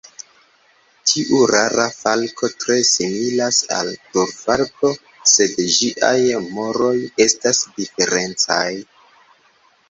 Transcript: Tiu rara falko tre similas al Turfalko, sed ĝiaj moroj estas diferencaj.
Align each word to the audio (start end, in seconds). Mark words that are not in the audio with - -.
Tiu 1.09 1.41
rara 1.49 1.83
falko 1.97 2.49
tre 2.63 2.77
similas 2.91 3.59
al 3.81 3.91
Turfalko, 4.15 4.91
sed 5.33 5.55
ĝiaj 5.77 6.17
moroj 6.57 6.95
estas 7.27 7.63
diferencaj. 7.77 8.65